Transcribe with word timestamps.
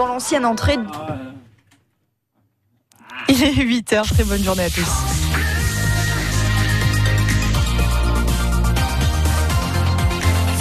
Dans 0.00 0.06
l'ancienne 0.06 0.46
entrée. 0.46 0.78
Il 3.28 3.42
est 3.42 3.52
8h, 3.52 4.08
très 4.08 4.24
bonne 4.24 4.42
journée 4.42 4.64
à 4.64 4.70
tous. 4.70 4.80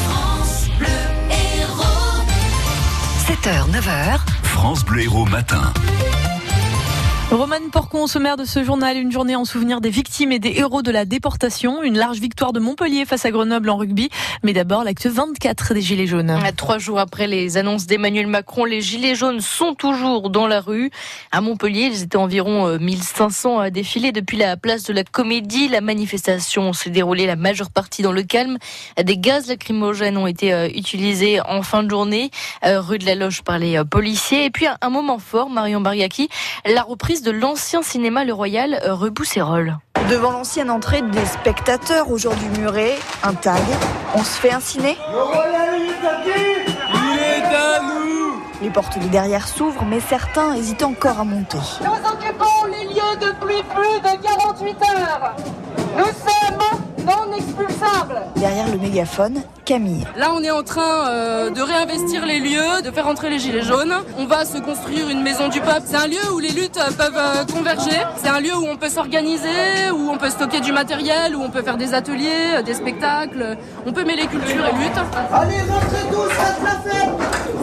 France 0.03 0.67
Bleu 0.77 0.87
Héros. 1.31 2.25
7h, 3.29 3.71
9h. 3.71 4.19
France 4.43 4.83
Bleu 4.83 5.03
Héros 5.03 5.23
matin. 5.23 5.71
Romane 7.31 7.69
Porcon 7.69 8.07
sommaire 8.07 8.37
de 8.37 8.43
ce 8.43 8.63
journal, 8.63 8.97
une 8.97 9.11
journée 9.11 9.35
en 9.35 9.45
souvenir 9.45 9.81
des 9.81 9.91
victimes 9.91 10.31
et 10.31 10.39
des 10.39 10.53
héros 10.57 10.81
de 10.81 10.89
la 10.89 11.05
déportation, 11.05 11.83
une 11.83 11.95
large 11.95 12.17
victoire 12.17 12.53
de 12.53 12.59
Montpellier 12.59 13.05
face 13.05 13.23
à 13.23 13.29
Grenoble 13.29 13.69
en 13.69 13.77
rugby, 13.77 14.09
mais 14.41 14.51
d'abord 14.51 14.83
l'acte 14.83 15.05
24 15.05 15.75
des 15.75 15.81
Gilets 15.81 16.07
jaunes. 16.07 16.35
Trois 16.57 16.79
jours 16.79 16.97
après 16.97 17.27
les 17.27 17.57
annonces 17.57 17.85
d'Emmanuel 17.85 18.25
Macron, 18.25 18.65
les 18.65 18.81
Gilets 18.81 19.13
jaunes 19.13 19.41
sont 19.41 19.75
toujours 19.75 20.31
dans 20.31 20.47
la 20.47 20.59
rue. 20.59 20.89
À 21.31 21.39
Montpellier, 21.39 21.91
ils 21.93 22.01
étaient 22.01 22.17
environ 22.17 22.79
1500 22.79 23.59
à 23.59 23.69
défiler 23.69 24.11
depuis 24.11 24.37
la 24.37 24.57
place 24.57 24.83
de 24.85 24.93
la 24.93 25.03
Comédie. 25.03 25.67
La 25.67 25.81
manifestation 25.81 26.73
s'est 26.73 26.89
déroulée 26.89 27.27
la 27.27 27.35
majeure 27.35 27.69
partie 27.69 28.01
dans 28.01 28.11
le 28.11 28.23
calme. 28.23 28.57
Des 28.97 29.17
gaz 29.17 29.47
lacrymogènes 29.47 30.17
ont 30.17 30.25
été 30.25 30.51
euh, 30.51 30.67
utilisés 30.69 31.41
en 31.41 31.61
fin 31.61 31.83
de 31.83 31.91
journée, 31.91 32.31
euh, 32.65 32.81
rue 32.81 32.97
de 32.97 33.05
la 33.05 33.13
Loge 33.13 33.43
par 33.43 33.59
les 33.59 33.77
euh, 33.77 33.83
policiers. 33.83 34.45
Et 34.45 34.49
puis 34.49 34.65
un 34.81 34.89
moment 34.89 35.19
fort, 35.19 35.51
Marion 35.51 35.79
Bariaki, 35.79 36.27
la 36.65 36.81
reprise 36.81 37.18
de 37.23 37.31
l'ancien 37.31 37.81
cinéma 37.81 38.23
Le 38.23 38.33
Royal 38.33 38.79
rue 38.85 39.11
Bousserolles. 39.11 39.77
Devant 40.09 40.31
l'ancienne 40.31 40.69
entrée 40.69 41.01
des 41.01 41.25
spectateurs, 41.25 42.11
aujourd'hui 42.11 42.47
muré, 42.57 42.95
un 43.23 43.33
tag. 43.33 43.61
On 44.15 44.23
se 44.23 44.39
fait 44.39 44.51
un 44.51 44.59
ciné 44.59 44.97
Les 48.61 48.69
portes 48.69 48.99
de 48.99 49.07
derrière 49.07 49.47
s'ouvrent, 49.47 49.85
mais 49.85 49.99
certains 49.99 50.53
hésitent 50.53 50.83
encore 50.83 51.19
à 51.19 51.23
monter. 51.23 51.57
Nous 51.81 51.91
occupons 51.91 52.65
les 52.67 52.93
lieux 52.93 53.17
depuis 53.21 53.63
plus 53.63 53.99
de 54.01 54.21
48 54.21 54.77
heures. 54.83 55.35
Nous 55.97 56.05
sommes 56.05 56.68
non 57.29 57.35
expulsables. 57.35 58.21
Derrière 58.35 58.67
le 58.71 58.77
mégaphone, 58.77 59.41
Camille. 59.65 60.05
Là, 60.17 60.31
on 60.33 60.43
est 60.43 60.51
en 60.51 60.63
train 60.63 61.09
euh, 61.09 61.49
de 61.49 61.61
réinvestir 61.61 62.25
les 62.25 62.39
lieux, 62.39 62.81
de 62.83 62.91
faire 62.91 63.07
entrer 63.07 63.29
les 63.29 63.39
gilets 63.39 63.61
jaunes. 63.61 63.93
On 64.17 64.25
va 64.25 64.45
se 64.45 64.57
construire 64.57 65.09
une 65.09 65.21
maison 65.21 65.47
du 65.49 65.59
peuple. 65.61 65.83
C'est 65.85 65.95
un 65.95 66.07
lieu 66.07 66.31
où 66.33 66.39
les 66.39 66.51
luttes 66.51 66.77
euh, 66.77 66.91
peuvent 66.91 67.17
euh, 67.17 67.45
converger. 67.45 67.97
C'est 68.17 68.29
un 68.29 68.39
lieu 68.39 68.55
où 68.55 68.65
on 68.67 68.77
peut 68.77 68.89
s'organiser, 68.89 69.91
où 69.93 70.09
on 70.09 70.17
peut 70.17 70.29
stocker 70.29 70.59
du 70.61 70.71
matériel, 70.71 71.35
où 71.35 71.41
on 71.41 71.49
peut 71.49 71.61
faire 71.61 71.77
des 71.77 71.93
ateliers, 71.93 72.63
des 72.65 72.73
spectacles. 72.73 73.57
On 73.85 73.93
peut 73.93 74.03
mêler 74.03 74.25
culture 74.27 74.65
et 74.65 74.77
lutte. 74.77 74.97
Allez, 75.31 75.61
rentrez 75.69 76.09
tous, 76.11 76.29
faites 76.29 76.63
la 76.63 76.91
fête 76.91 77.09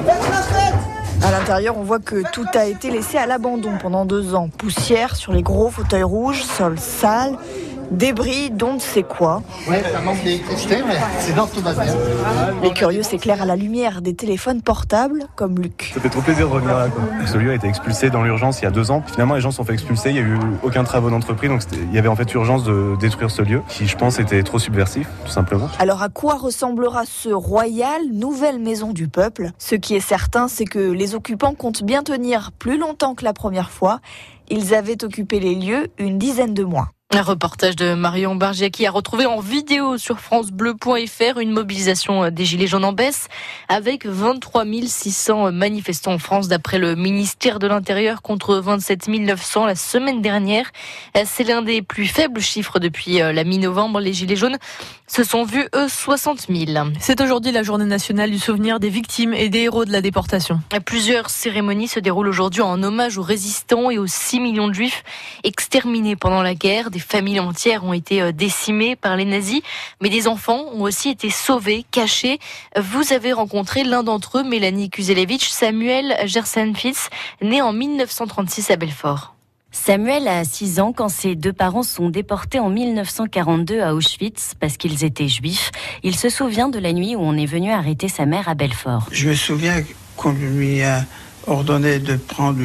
Faites 0.06 0.30
la 0.30 0.42
fête 0.42 0.74
À 1.24 1.30
l'intérieur, 1.30 1.76
on 1.78 1.82
voit 1.82 1.98
que 1.98 2.22
tout 2.32 2.46
a 2.54 2.66
été 2.66 2.90
laissé 2.90 3.18
à 3.18 3.26
l'abandon 3.26 3.72
pendant 3.80 4.04
deux 4.04 4.34
ans. 4.34 4.48
Poussière 4.56 5.16
sur 5.16 5.32
les 5.32 5.42
gros 5.42 5.70
fauteuils 5.70 6.02
rouges, 6.02 6.42
sol 6.42 6.78
sale, 6.78 7.36
débris 7.90 8.50
dont 8.50 8.74
ne 8.74 8.78
sait 8.78 9.02
quoi. 9.02 9.42
Ouais, 9.68 9.82
ça 9.82 10.00
manque 10.00 10.22
d'électricité, 10.22 10.76
mais 10.86 10.96
sinon 11.20 11.46
tout 11.46 11.60
va 11.60 11.72
bien. 11.72 11.94
Les 12.62 12.72
curieux 12.72 13.02
s'éclairent 13.02 13.42
à 13.42 13.46
la 13.46 13.56
lumière 13.56 14.02
des 14.02 14.14
téléphones 14.14 14.62
portables, 14.62 15.26
comme 15.36 15.58
Luc. 15.58 15.92
Ça 15.94 16.00
fait 16.00 16.08
trop 16.08 16.20
plaisir 16.20 16.48
de 16.48 16.52
revenir 16.52 16.76
là. 16.76 16.88
Quoi. 16.88 17.02
Ce 17.26 17.36
lieu 17.36 17.50
a 17.50 17.54
été 17.54 17.66
expulsé 17.66 18.10
dans 18.10 18.22
l'urgence 18.22 18.60
il 18.60 18.64
y 18.64 18.68
a 18.68 18.70
deux 18.70 18.90
ans. 18.90 19.02
Finalement, 19.06 19.34
les 19.34 19.40
gens 19.40 19.50
se 19.50 19.58
sont 19.58 19.64
fait 19.64 19.74
expulser. 19.74 20.10
Il 20.10 20.14
n'y 20.14 20.20
a 20.20 20.22
eu 20.22 20.38
aucun 20.62 20.84
travaux 20.84 21.10
d'entreprise. 21.10 21.50
Donc, 21.50 21.62
il 21.72 21.94
y 21.94 21.98
avait 21.98 22.08
en 22.08 22.16
fait 22.16 22.32
urgence 22.34 22.64
de 22.64 22.96
détruire 23.00 23.30
ce 23.30 23.42
lieu 23.42 23.62
qui, 23.68 23.86
je 23.86 23.96
pense, 23.96 24.18
était 24.18 24.42
trop 24.42 24.58
subversif, 24.58 25.08
tout 25.24 25.30
simplement. 25.30 25.68
Alors 25.78 26.02
à 26.02 26.08
quoi 26.08 26.34
ressemblera 26.34 27.04
ce 27.06 27.28
royal 27.28 28.02
nouvelle 28.12 28.58
maison 28.58 28.92
du 28.92 29.08
peuple? 29.08 29.50
Ce 29.58 29.74
qui 29.74 29.94
est 29.94 30.00
certain, 30.00 30.48
c'est 30.48 30.64
que 30.64 30.78
les 30.78 31.14
occupants 31.14 31.54
comptent 31.54 31.82
bien 31.82 32.02
tenir 32.02 32.52
plus 32.52 32.78
longtemps 32.78 33.14
que 33.14 33.24
la 33.24 33.32
première 33.32 33.70
fois. 33.70 34.00
Ils 34.48 34.74
avaient 34.74 35.02
occupé 35.02 35.40
les 35.40 35.56
lieux 35.56 35.88
une 35.98 36.18
dizaine 36.18 36.54
de 36.54 36.62
mois. 36.62 36.90
Un 37.14 37.22
reportage 37.22 37.76
de 37.76 37.94
Marion 37.94 38.34
Bargiaki 38.34 38.84
a 38.84 38.90
retrouvé 38.90 39.26
en 39.26 39.38
vidéo 39.38 39.96
sur 39.96 40.18
francebleu.fr 40.18 41.38
une 41.38 41.52
mobilisation 41.52 42.30
des 42.30 42.44
Gilets 42.44 42.66
jaunes 42.66 42.84
en 42.84 42.92
baisse 42.92 43.28
avec 43.68 44.04
23 44.04 44.64
600 44.84 45.52
manifestants 45.52 46.14
en 46.14 46.18
France 46.18 46.48
d'après 46.48 46.78
le 46.78 46.96
ministère 46.96 47.60
de 47.60 47.68
l'Intérieur 47.68 48.22
contre 48.22 48.56
27 48.56 49.06
900 49.06 49.66
la 49.66 49.76
semaine 49.76 50.20
dernière. 50.20 50.72
C'est 51.24 51.44
l'un 51.44 51.62
des 51.62 51.80
plus 51.80 52.06
faibles 52.06 52.40
chiffres 52.40 52.80
depuis 52.80 53.18
la 53.18 53.44
mi-novembre. 53.44 54.00
Les 54.00 54.12
Gilets 54.12 54.36
jaunes 54.36 54.58
se 55.06 55.22
sont 55.22 55.44
vus, 55.44 55.68
eux, 55.76 55.88
60 55.88 56.48
000. 56.48 56.88
C'est 56.98 57.20
aujourd'hui 57.20 57.52
la 57.52 57.62
journée 57.62 57.84
nationale 57.84 58.32
du 58.32 58.40
souvenir 58.40 58.80
des 58.80 58.88
victimes 58.88 59.32
et 59.32 59.48
des 59.48 59.60
héros 59.60 59.84
de 59.84 59.92
la 59.92 60.00
déportation. 60.00 60.60
Plusieurs 60.84 61.30
cérémonies 61.30 61.88
se 61.88 62.00
déroulent 62.00 62.28
aujourd'hui 62.28 62.62
en 62.62 62.82
hommage 62.82 63.16
aux 63.16 63.22
résistants 63.22 63.90
et 63.90 63.98
aux 63.98 64.08
6 64.08 64.40
millions 64.40 64.66
de 64.66 64.74
juifs 64.74 65.04
exterminés 65.44 66.16
pendant 66.16 66.42
la 66.42 66.56
guerre. 66.56 66.90
Des 66.96 67.00
familles 67.00 67.40
entières 67.40 67.84
ont 67.84 67.92
été 67.92 68.22
euh, 68.22 68.32
décimées 68.32 68.96
par 68.96 69.18
les 69.18 69.26
nazis, 69.26 69.60
mais 70.00 70.08
des 70.08 70.26
enfants 70.26 70.64
ont 70.72 70.80
aussi 70.80 71.10
été 71.10 71.28
sauvés, 71.28 71.84
cachés. 71.90 72.38
Vous 72.74 73.12
avez 73.12 73.34
rencontré 73.34 73.84
l'un 73.84 74.02
d'entre 74.02 74.38
eux, 74.38 74.42
Mélanie 74.42 74.88
Kuzelevich, 74.88 75.50
Samuel 75.50 76.16
Gersenfitz, 76.24 77.10
né 77.42 77.60
en 77.60 77.74
1936 77.74 78.70
à 78.70 78.76
Belfort. 78.76 79.34
Samuel 79.72 80.26
a 80.26 80.42
6 80.44 80.80
ans 80.80 80.94
quand 80.94 81.10
ses 81.10 81.34
deux 81.34 81.52
parents 81.52 81.82
sont 81.82 82.08
déportés 82.08 82.60
en 82.60 82.70
1942 82.70 83.82
à 83.82 83.94
Auschwitz 83.94 84.54
parce 84.58 84.78
qu'ils 84.78 85.04
étaient 85.04 85.28
juifs. 85.28 85.72
Il 86.02 86.16
se 86.16 86.30
souvient 86.30 86.70
de 86.70 86.78
la 86.78 86.94
nuit 86.94 87.14
où 87.14 87.20
on 87.20 87.36
est 87.36 87.44
venu 87.44 87.72
arrêter 87.72 88.08
sa 88.08 88.24
mère 88.24 88.48
à 88.48 88.54
Belfort. 88.54 89.06
Je 89.12 89.28
me 89.28 89.34
souviens 89.34 89.84
qu'on 90.16 90.32
lui 90.32 90.82
a 90.82 91.04
ordonné 91.46 91.98
de 91.98 92.16
prendre 92.16 92.58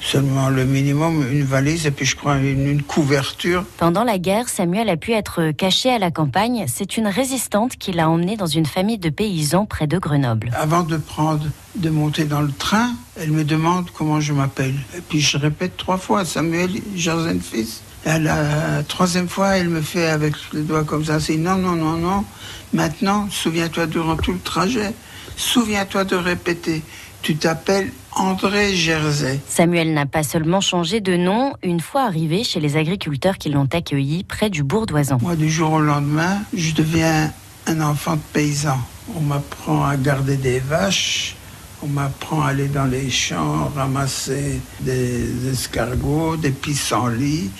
seulement 0.00 0.48
le 0.48 0.64
minimum, 0.64 1.26
une 1.30 1.44
valise 1.44 1.86
et 1.86 1.90
puis 1.90 2.06
je 2.06 2.16
crois 2.16 2.36
une, 2.36 2.68
une, 2.68 2.82
couverture. 2.82 3.64
Pendant 3.78 4.04
la 4.04 4.18
guerre, 4.18 4.48
Samuel 4.48 4.88
a 4.88 4.96
pu 4.96 5.12
être 5.12 5.50
caché 5.50 5.90
à 5.90 5.98
la 5.98 6.10
campagne. 6.10 6.66
C'est 6.68 6.96
une 6.96 7.06
résistante 7.06 7.76
qui 7.76 7.92
l'a 7.92 8.08
emmené 8.08 8.36
dans 8.36 8.46
une 8.46 8.66
famille 8.66 8.98
de 8.98 9.10
paysans 9.10 9.66
près 9.66 9.86
de 9.86 9.98
Grenoble. 9.98 10.50
Avant 10.56 10.82
de 10.82 10.96
prendre, 10.96 11.44
de 11.76 11.90
monter 11.90 12.24
dans 12.24 12.40
le 12.40 12.52
train, 12.52 12.92
elle 13.16 13.32
me 13.32 13.44
demande 13.44 13.90
comment 13.92 14.20
je 14.20 14.32
m'appelle. 14.32 14.74
Et 14.96 15.00
puis 15.00 15.20
je 15.20 15.36
répète 15.36 15.76
trois 15.76 15.98
fois, 15.98 16.24
Samuel 16.24 16.70
Jarzenfils. 16.94 17.80
À 18.06 18.18
la 18.18 18.82
troisième 18.86 19.28
fois, 19.28 19.56
elle 19.56 19.68
me 19.68 19.80
fait 19.80 20.06
avec 20.06 20.34
le 20.52 20.62
doigt 20.62 20.84
comme 20.84 21.04
ça, 21.04 21.18
c'est 21.18 21.36
non, 21.36 21.56
non, 21.56 21.72
non, 21.72 21.96
non. 21.96 22.24
Maintenant, 22.72 23.28
souviens-toi 23.30 23.86
durant 23.86 24.16
tout 24.16 24.32
le 24.32 24.38
trajet, 24.38 24.94
souviens-toi 25.36 26.04
de 26.04 26.16
répéter. 26.16 26.82
Tu 27.22 27.36
t'appelles 27.36 27.90
André 28.14 28.74
Jersey. 28.74 29.38
Samuel 29.48 29.92
n'a 29.92 30.06
pas 30.06 30.22
seulement 30.22 30.60
changé 30.60 31.00
de 31.00 31.16
nom, 31.16 31.54
une 31.62 31.80
fois 31.80 32.02
arrivé 32.02 32.42
chez 32.42 32.58
les 32.58 32.76
agriculteurs 32.76 33.38
qui 33.38 33.50
l'ont 33.50 33.68
accueilli 33.72 34.24
près 34.24 34.50
du 34.50 34.62
bourg-d'Oisan. 34.62 35.18
Moi, 35.20 35.36
du 35.36 35.50
jour 35.50 35.72
au 35.72 35.80
lendemain, 35.80 36.38
je 36.54 36.72
deviens 36.72 37.32
un 37.66 37.80
enfant 37.80 38.16
de 38.16 38.22
paysan. 38.32 38.78
On 39.16 39.20
m'apprend 39.20 39.84
à 39.84 39.96
garder 39.96 40.36
des 40.36 40.58
vaches, 40.58 41.36
on 41.82 41.86
m'apprend 41.86 42.42
à 42.42 42.48
aller 42.48 42.68
dans 42.68 42.86
les 42.86 43.08
champs, 43.08 43.70
ramasser 43.74 44.60
des 44.80 45.48
escargots, 45.48 46.36
des 46.36 46.50
pissenlits. 46.50 47.50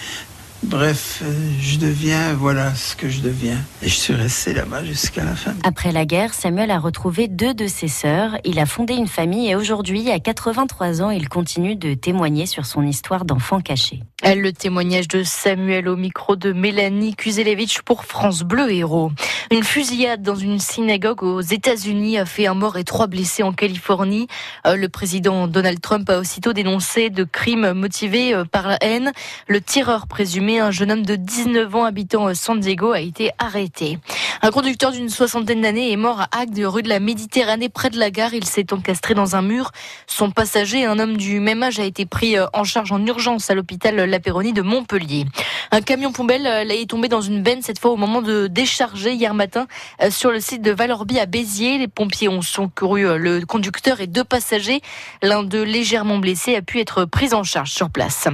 Bref, 0.65 1.23
je 1.61 1.79
deviens, 1.79 2.35
voilà 2.35 2.75
ce 2.75 2.97
que 2.97 3.09
je 3.09 3.21
deviens. 3.21 3.59
Et 3.81 3.89
je 3.89 3.95
suis 3.95 4.15
resté 4.15 4.53
là-bas 4.53 4.85
jusqu'à 4.85 5.25
la 5.25 5.37
fin. 5.37 5.55
Après 5.63 5.93
la 5.93 6.05
guerre, 6.05 6.35
Samuel 6.35 6.73
a 6.73 6.81
retrouvé 6.81 7.29
deux 7.29 7.55
de 7.55 7.69
ses 7.69 7.87
sœurs. 7.87 8.37
Il 8.45 8.59
a 8.59 8.67
fondé 8.67 8.95
une 8.95 9.07
famille 9.07 9.49
et 9.49 9.55
aujourd'hui, 9.55 10.11
à 10.11 10.19
83 10.19 11.01
ans, 11.01 11.11
il 11.11 11.29
continue 11.29 11.77
de 11.77 11.95
témoigner 11.95 12.47
sur 12.47 12.67
son 12.67 12.83
histoire 12.83 13.25
d'enfant 13.25 13.61
caché. 13.61 14.03
Le 14.25 14.51
témoignage 14.51 15.07
de 15.07 15.23
Samuel 15.23 15.89
au 15.89 15.97
micro 15.97 16.35
de 16.35 16.53
Mélanie 16.53 17.15
Kuzelevich 17.15 17.83
pour 17.83 18.05
France 18.05 18.43
Bleu 18.43 18.73
Héros. 18.73 19.13
Une 19.53 19.63
fusillade 19.63 20.23
dans 20.23 20.35
une 20.35 20.59
synagogue 20.59 21.23
aux 21.23 21.41
États-Unis 21.41 22.19
a 22.19 22.27
fait 22.27 22.49
un 22.49 22.55
mort 22.55 22.77
et 22.79 22.85
trois 22.85 23.07
blessés 23.07 23.45
en 23.45 23.53
Californie. 23.53 24.27
Le 24.65 24.89
président 24.89 25.47
Donald 25.47 25.81
Trump 25.81 26.11
a 26.11 26.19
aussitôt 26.19 26.53
dénoncé 26.53 27.11
de 27.11 27.23
crimes 27.23 27.73
motivés 27.73 28.43
par 28.51 28.67
la 28.67 28.77
haine. 28.83 29.13
Le 29.47 29.61
tireur 29.61 30.09
présumé, 30.09 30.48
un 30.57 30.71
jeune 30.71 30.91
homme 30.91 31.05
de 31.05 31.17
19 31.17 31.75
ans 31.75 31.85
habitant 31.85 32.33
San 32.35 32.59
Diego, 32.59 32.93
a 32.93 33.01
été 33.01 33.31
arrêté. 33.39 33.99
Un 34.41 34.51
conducteur 34.51 34.93
d'une 34.93 35.09
soixantaine 35.09 35.61
d'années 35.61 35.93
est 35.93 35.97
mort 35.97 36.21
à 36.21 36.29
Agde, 36.41 36.59
rue 36.65 36.83
de 36.83 36.89
la 36.89 37.01
Méditerranée, 37.01 37.69
près 37.69 37.91
de 37.91 37.99
la 37.99 38.11
gare. 38.11 38.33
Il 38.33 38.45
s'est 38.45 38.73
encastré 38.73 39.15
dans 39.15 39.37
un 39.37 39.43
mur. 39.43 39.73
Son 40.07 40.31
passager, 40.31 40.87
un 40.87 40.99
homme 40.99 41.17
du 41.17 41.41
même 41.41 41.63
âge, 41.63 41.79
a 41.79 41.85
été 41.85 42.07
pris 42.07 42.37
en 42.53 42.65
charge 42.65 42.93
en 42.93 43.05
urgence 43.05 43.51
à 43.51 43.55
l'hôpital 43.55 43.97
La 43.97 44.21
Péronie 44.21 44.53
de 44.53 44.63
Montpellier. 44.63 45.27
Un 45.71 45.83
camion 45.83 46.13
poubelle 46.13 46.47
est 46.47 46.89
tombé 46.89 47.09
dans 47.09 47.21
une 47.21 47.43
benne, 47.43 47.61
cette 47.61 47.79
fois 47.79 47.91
au 47.91 47.97
moment 47.97 48.23
de 48.23 48.47
décharger 48.47 49.13
hier 49.13 49.35
matin 49.35 49.67
sur 50.09 50.31
le 50.31 50.41
site 50.41 50.63
de 50.63 50.71
Valorbi 50.71 51.19
à 51.19 51.27
Béziers. 51.27 51.79
Les 51.79 51.89
pompiers 51.89 52.29
ont 52.29 52.43
secouru 52.43 53.19
le 53.19 53.45
conducteur 53.45 54.01
et 54.01 54.07
deux 54.07 54.25
passagers. 54.25 54.81
L'un 55.21 55.43
d'eux 55.43 55.65
légèrement 55.65 56.19
blessé 56.19 56.55
a 56.55 56.63
pu 56.63 56.79
être 56.81 57.05
pris 57.05 57.35
en 57.35 57.43
charge 57.43 57.73
sur 57.73 57.91
place. 57.91 58.29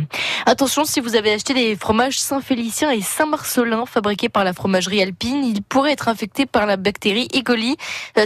Attention, 0.45 0.85
si 0.85 1.01
vous 1.01 1.17
avez 1.17 1.33
acheté 1.33 1.55
des 1.55 1.77
fromages 1.77 2.04
Saint-Félicien 2.13 2.91
et 2.91 3.01
Saint-Marcelin 3.01 3.87
fabriqués 3.87 4.29
par 4.29 4.45
la 4.45 4.53
fromagerie 4.53 5.01
alpine. 5.01 5.45
Il 5.45 5.63
pourrait 5.63 5.93
être 5.93 6.09
infecté 6.09 6.47
par 6.47 6.67
la 6.67 6.77
bactérie 6.77 7.29
E. 7.35 7.43
coli. 7.43 7.77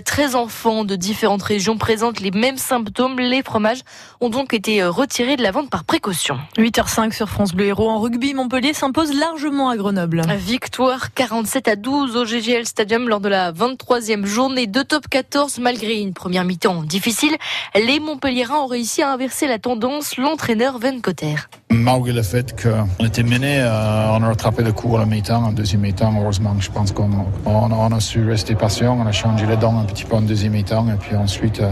13 0.04 0.34
euh, 0.34 0.38
enfants 0.38 0.84
de 0.84 0.96
différentes 0.96 1.42
régions 1.42 1.78
présentent 1.78 2.20
les 2.20 2.30
mêmes 2.30 2.56
symptômes. 2.56 3.18
Les 3.18 3.42
fromages 3.42 3.82
ont 4.20 4.30
donc 4.30 4.54
été 4.54 4.82
euh, 4.82 4.90
retirés 4.90 5.36
de 5.36 5.42
la 5.42 5.50
vente 5.50 5.70
par 5.70 5.84
précaution. 5.84 6.38
8h05 6.56 7.12
sur 7.12 7.28
France 7.28 7.52
Bleu 7.52 7.66
Héros. 7.66 7.88
En 7.88 8.00
rugby, 8.00 8.34
Montpellier 8.34 8.74
s'impose 8.74 9.14
largement 9.14 9.68
à 9.68 9.76
Grenoble. 9.76 10.22
Victoire 10.36 11.12
47 11.14 11.68
à 11.68 11.76
12 11.76 12.16
au 12.16 12.24
GGL 12.24 12.66
Stadium 12.66 13.08
lors 13.08 13.20
de 13.20 13.28
la 13.28 13.52
23e 13.52 14.26
journée 14.26 14.66
de 14.66 14.82
top 14.82 15.08
14. 15.08 15.58
Malgré 15.58 16.00
une 16.00 16.14
première 16.14 16.44
mi-temps 16.44 16.82
difficile, 16.82 17.36
les 17.74 18.00
Montpelliérains 18.00 18.58
ont 18.60 18.66
réussi 18.66 19.02
à 19.02 19.12
inverser 19.12 19.46
la 19.46 19.58
tendance. 19.58 20.16
L'entraîneur 20.16 20.78
Van 20.78 20.98
Cotter. 21.00 21.36
Malgré 21.70 22.14
le 22.14 22.22
fait 22.22 22.54
qu'on 22.62 23.04
était 23.04 23.22
mené, 23.22 23.60
euh, 23.60 24.08
on 24.12 24.22
a 24.22 24.28
rattrapé 24.28 24.62
le 24.62 24.72
coup 24.72 24.96
à 24.96 25.00
la 25.00 25.06
mi-temps, 25.06 25.44
en 25.44 25.52
deuxième 25.52 25.82
mi-temps, 25.82 26.14
heureusement. 26.18 26.56
Je 26.58 26.70
pense 26.70 26.92
qu'on 26.92 27.10
on, 27.44 27.92
a 27.92 28.00
su 28.00 28.26
rester 28.26 28.54
patient, 28.54 28.98
on 28.98 29.06
a 29.06 29.12
changé 29.12 29.44
les 29.44 29.58
dents 29.58 29.78
un 29.78 29.84
petit 29.84 30.04
peu 30.04 30.16
en 30.16 30.22
deuxième 30.22 30.52
mi-temps, 30.52 30.86
et 30.88 30.96
puis 30.96 31.14
ensuite, 31.14 31.60
euh, 31.60 31.70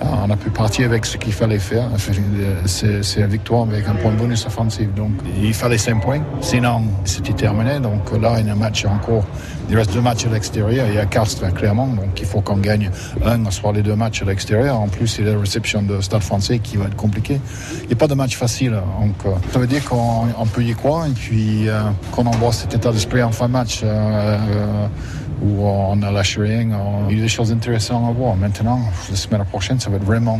on 0.00 0.30
a 0.30 0.36
pu 0.36 0.48
partir 0.48 0.86
avec 0.86 1.04
ce 1.04 1.18
qu'il 1.18 1.34
fallait 1.34 1.58
faire. 1.58 1.90
C'est 2.64 3.20
une 3.20 3.26
victoire 3.26 3.64
avec 3.64 3.86
un 3.86 3.94
point 3.96 4.12
bonus 4.12 4.46
offensif. 4.46 4.88
Donc, 4.94 5.12
il 5.42 5.52
fallait 5.52 5.76
5 5.76 6.00
points, 6.00 6.22
sinon 6.40 6.82
c'était 7.04 7.34
terminé. 7.34 7.80
Donc 7.80 8.18
là, 8.18 8.36
il 8.40 8.46
y 8.46 8.48
a 8.48 8.52
un 8.54 8.56
match 8.56 8.86
encore. 8.86 9.24
Il 9.68 9.76
reste 9.76 9.92
deux 9.92 10.00
matchs 10.00 10.26
à 10.26 10.30
l'extérieur. 10.30 10.86
Il 10.88 10.94
y 10.94 10.98
a 10.98 11.06
Castres, 11.06 11.52
clairement. 11.52 11.86
Donc 11.86 12.18
il 12.18 12.26
faut 12.26 12.40
qu'on 12.40 12.58
gagne 12.58 12.90
un, 13.24 13.50
soit 13.50 13.72
les 13.72 13.82
deux 13.82 13.96
matchs 13.96 14.22
à 14.22 14.24
l'extérieur. 14.26 14.78
En 14.78 14.88
plus, 14.88 15.20
a 15.20 15.22
la 15.22 15.38
réception 15.38 15.82
de 15.82 16.00
Stade 16.00 16.22
français 16.22 16.58
qui 16.58 16.76
va 16.76 16.86
être 16.86 16.96
compliqué. 16.96 17.40
Il 17.82 17.86
n'y 17.88 17.92
a 17.92 17.96
pas 17.96 18.08
de 18.08 18.14
match 18.14 18.36
facile. 18.36 18.74
Euh, 19.26 19.33
ça 19.52 19.58
veut 19.58 19.66
dire 19.66 19.84
qu'on 19.84 20.46
peut 20.52 20.62
y 20.62 20.74
croire 20.74 21.06
et 21.06 21.10
puis 21.10 21.68
euh, 21.68 21.80
qu'on 22.12 22.26
envoie 22.26 22.52
cet 22.52 22.74
état 22.74 22.92
d'esprit 22.92 23.22
en 23.22 23.32
fin 23.32 23.46
de 23.46 23.52
match 23.52 23.80
euh, 23.84 24.36
où 25.42 25.66
on 25.66 26.00
a 26.02 26.10
lâché 26.10 26.40
rien. 26.40 26.68
Il 27.08 27.16
y 27.16 27.20
a 27.20 27.22
des 27.22 27.28
choses 27.28 27.52
intéressantes 27.52 28.08
à 28.08 28.12
voir. 28.12 28.36
Maintenant, 28.36 28.80
la 29.10 29.16
semaine 29.16 29.44
prochaine, 29.44 29.80
ça 29.80 29.90
va 29.90 29.96
être 29.96 30.04
vraiment 30.04 30.38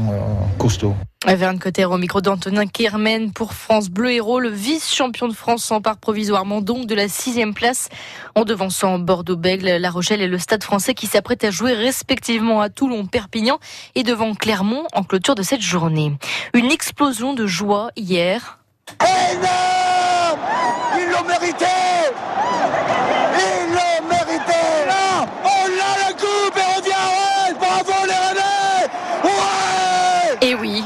costaud. 0.58 0.94
Verne 1.26 1.58
Cotter 1.58 1.86
au 1.86 1.96
micro 1.96 2.20
d'Antonin 2.20 2.66
Kermen 2.66 3.32
pour 3.32 3.54
France 3.54 3.88
Bleu 3.88 4.12
Héros. 4.12 4.40
Le 4.40 4.50
vice-champion 4.50 5.26
de 5.26 5.32
France 5.32 5.64
s'empare 5.64 5.96
provisoirement 5.96 6.60
donc 6.60 6.86
de 6.86 6.94
la 6.94 7.08
sixième 7.08 7.54
place 7.54 7.88
en 8.34 8.44
devançant 8.44 8.98
Bordeaux-Bègle, 8.98 9.78
La 9.78 9.90
Rochelle 9.90 10.20
et 10.20 10.28
le 10.28 10.38
Stade 10.38 10.62
français 10.62 10.94
qui 10.94 11.06
s'apprêtent 11.06 11.44
à 11.44 11.50
jouer 11.50 11.72
respectivement 11.72 12.60
à 12.60 12.68
Toulon, 12.68 13.06
Perpignan 13.06 13.58
et 13.94 14.02
devant 14.02 14.34
Clermont 14.34 14.84
en 14.92 15.02
clôture 15.02 15.34
de 15.34 15.42
cette 15.42 15.62
journée. 15.62 16.12
Une 16.52 16.70
explosion 16.70 17.32
de 17.32 17.46
joie 17.46 17.90
hier. 17.96 18.58
Énorme 19.00 20.40
Ils 20.98 21.10
l'ont 21.10 21.24
mérité 21.24 21.66
Ils 23.38 23.72
l'ont 23.72 24.08
mérité 24.08 24.60
On 25.44 25.66
a 25.66 26.08
la 26.08 26.12
coupe 26.12 26.56
et 26.56 26.66
on 26.76 26.80
vient 26.82 27.54
Bravo 27.58 28.06
les 28.06 28.12
Rennais 28.12 28.88
Ouais 29.24 30.48
Et 30.48 30.54
oui, 30.54 30.84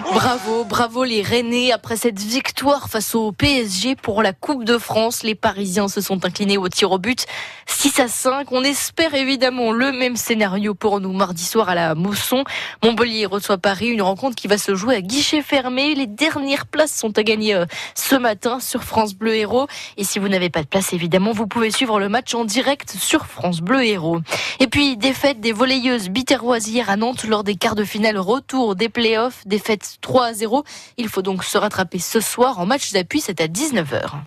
bravo, 0.78 1.02
les 1.02 1.22
Rennais. 1.22 1.72
Après 1.72 1.96
cette 1.96 2.20
victoire 2.20 2.88
face 2.88 3.16
au 3.16 3.32
PSG 3.32 3.96
pour 3.96 4.22
la 4.22 4.32
Coupe 4.32 4.62
de 4.62 4.78
France, 4.78 5.24
les 5.24 5.34
Parisiens 5.34 5.88
se 5.88 6.00
sont 6.00 6.24
inclinés 6.24 6.56
au 6.56 6.68
tir 6.68 6.92
au 6.92 6.98
but 6.98 7.26
6 7.66 7.98
à 7.98 8.06
5. 8.06 8.52
On 8.52 8.62
espère 8.62 9.12
évidemment 9.14 9.72
le 9.72 9.90
même 9.90 10.14
scénario 10.14 10.74
pour 10.74 11.00
nous 11.00 11.12
mardi 11.12 11.44
soir 11.44 11.68
à 11.68 11.74
la 11.74 11.96
Mosson. 11.96 12.44
Montpellier 12.84 13.26
reçoit 13.26 13.58
Paris, 13.58 13.88
une 13.88 14.02
rencontre 14.02 14.36
qui 14.36 14.46
va 14.46 14.56
se 14.56 14.76
jouer 14.76 14.94
à 14.94 15.00
guichet 15.00 15.42
fermé. 15.42 15.96
Les 15.96 16.06
dernières 16.06 16.66
places 16.66 16.94
sont 16.94 17.18
à 17.18 17.24
gagner 17.24 17.56
euh, 17.56 17.66
ce 17.96 18.14
matin 18.14 18.60
sur 18.60 18.84
France 18.84 19.14
Bleu 19.14 19.34
Héros. 19.34 19.66
Et 19.96 20.04
si 20.04 20.20
vous 20.20 20.28
n'avez 20.28 20.48
pas 20.48 20.62
de 20.62 20.68
place, 20.68 20.92
évidemment, 20.92 21.32
vous 21.32 21.48
pouvez 21.48 21.72
suivre 21.72 21.98
le 21.98 22.08
match 22.08 22.34
en 22.34 22.44
direct 22.44 22.94
sur 22.96 23.26
France 23.26 23.62
Bleu 23.62 23.84
Héros. 23.84 24.20
Et 24.60 24.68
puis, 24.68 24.96
défaite 24.96 25.40
des 25.40 25.52
volleyeuses 25.52 26.08
biterroises 26.08 26.68
hier 26.68 26.88
à 26.88 26.96
Nantes 26.96 27.24
lors 27.24 27.42
des 27.42 27.56
quarts 27.56 27.74
de 27.74 27.84
finale 27.84 28.18
retour 28.18 28.76
des 28.76 28.88
playoffs. 28.88 29.44
Défaite 29.44 29.98
3 30.02 30.26
à 30.26 30.32
0. 30.34 30.64
Il 30.96 31.08
faut 31.08 31.22
donc 31.22 31.44
se 31.44 31.58
rattraper 31.58 31.98
ce 31.98 32.20
soir 32.20 32.58
en 32.58 32.66
match 32.66 32.92
d'appui, 32.92 33.20
c'est 33.20 33.40
à 33.40 33.46
19h. 33.46 34.16